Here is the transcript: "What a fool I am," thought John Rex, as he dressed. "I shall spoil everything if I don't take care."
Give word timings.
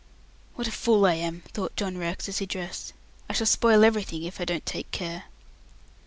"What 0.55 0.67
a 0.67 0.71
fool 0.71 1.05
I 1.05 1.13
am," 1.13 1.41
thought 1.53 1.75
John 1.75 1.95
Rex, 1.95 2.27
as 2.27 2.39
he 2.39 2.47
dressed. 2.47 2.93
"I 3.29 3.33
shall 3.33 3.45
spoil 3.45 3.85
everything 3.85 4.23
if 4.23 4.41
I 4.41 4.45
don't 4.45 4.65
take 4.65 4.89
care." 4.89 5.25